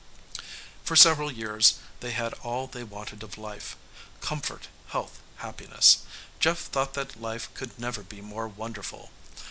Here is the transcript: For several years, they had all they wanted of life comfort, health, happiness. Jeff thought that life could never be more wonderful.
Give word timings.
For 0.83 0.95
several 0.95 1.31
years, 1.31 1.75
they 1.99 2.09
had 2.09 2.33
all 2.41 2.65
they 2.65 2.83
wanted 2.83 3.21
of 3.21 3.37
life 3.37 3.75
comfort, 4.19 4.67
health, 4.87 5.19
happiness. 5.35 5.99
Jeff 6.39 6.57
thought 6.57 6.95
that 6.95 7.21
life 7.21 7.53
could 7.53 7.77
never 7.77 8.01
be 8.01 8.19
more 8.19 8.47
wonderful. 8.47 9.11